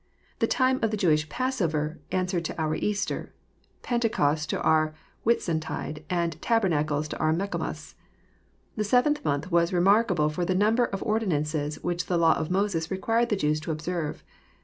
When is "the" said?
0.39-0.47, 0.89-0.97, 8.75-8.83, 10.43-10.55, 12.07-12.17, 13.29-13.35